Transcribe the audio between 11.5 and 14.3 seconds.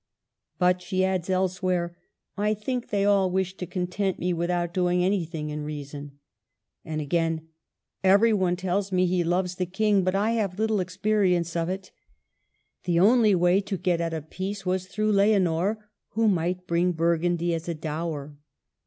of it." The only way to get at a